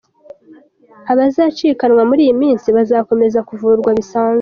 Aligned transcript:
Abazacikanwa 1.11 2.01
muri 2.09 2.21
iyi 2.25 2.35
minsi 2.41 2.67
bazakomeza 2.77 3.39
kuvurwa 3.47 3.89
bisanzwe. 3.99 4.29